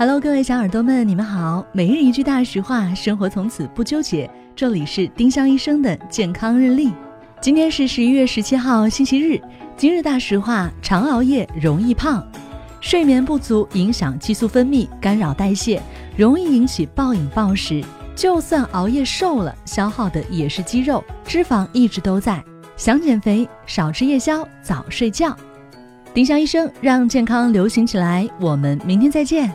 [0.00, 1.62] Hello，各位小耳朵们，你们好。
[1.72, 4.30] 每日一句大实话，生活从此不纠结。
[4.56, 6.90] 这里是丁香医生的健康日历。
[7.38, 9.38] 今天是十一月十七号，星期日。
[9.76, 12.26] 今日大实话：常熬夜容易胖，
[12.80, 15.82] 睡眠不足影响激素分泌，干扰代谢，
[16.16, 17.84] 容易引起暴饮暴食。
[18.16, 22.42] 就算熬夜瘦了，消耗的也是肌肉，脂肪一直都在。
[22.74, 25.36] 想减肥，少吃夜宵，早睡觉。
[26.14, 28.26] 丁香医生让健康流行起来。
[28.40, 29.54] 我们明天再见。